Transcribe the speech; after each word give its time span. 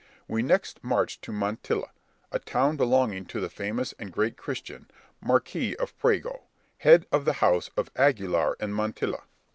We 0.27 0.41
next 0.41 0.83
marched 0.83 1.21
to 1.25 1.31
Montilla, 1.31 1.91
a 2.31 2.39
town 2.39 2.75
belonging 2.75 3.25
to 3.25 3.39
the 3.39 3.51
famous 3.51 3.93
and 3.99 4.11
great 4.11 4.35
christian, 4.35 4.89
Marquis 5.23 5.75
of 5.75 5.95
Priego, 5.99 6.45
head 6.79 7.05
of 7.11 7.23
the 7.23 7.33
house 7.33 7.69
of 7.77 7.91
Aguilar 7.95 8.55
and 8.59 8.73
Montilla. 8.73 9.25